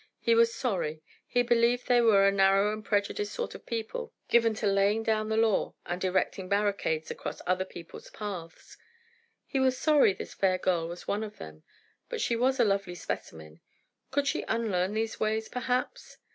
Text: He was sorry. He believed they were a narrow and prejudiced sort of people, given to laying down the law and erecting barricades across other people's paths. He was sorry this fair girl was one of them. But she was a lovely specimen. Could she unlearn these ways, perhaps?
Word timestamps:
He 0.19 0.33
was 0.33 0.51
sorry. 0.51 1.03
He 1.27 1.43
believed 1.43 1.85
they 1.87 2.01
were 2.01 2.27
a 2.27 2.31
narrow 2.31 2.73
and 2.73 2.83
prejudiced 2.83 3.33
sort 3.35 3.53
of 3.53 3.67
people, 3.67 4.11
given 4.29 4.55
to 4.55 4.65
laying 4.65 5.03
down 5.03 5.29
the 5.29 5.37
law 5.37 5.75
and 5.85 6.03
erecting 6.03 6.49
barricades 6.49 7.11
across 7.11 7.39
other 7.45 7.65
people's 7.65 8.09
paths. 8.09 8.79
He 9.45 9.59
was 9.59 9.77
sorry 9.77 10.13
this 10.13 10.33
fair 10.33 10.57
girl 10.57 10.87
was 10.87 11.07
one 11.07 11.23
of 11.23 11.37
them. 11.37 11.61
But 12.09 12.19
she 12.19 12.35
was 12.35 12.59
a 12.59 12.65
lovely 12.65 12.95
specimen. 12.95 13.61
Could 14.09 14.25
she 14.25 14.41
unlearn 14.47 14.95
these 14.95 15.19
ways, 15.19 15.47
perhaps? 15.49 16.17